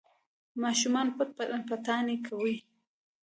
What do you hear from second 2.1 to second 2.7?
کوي.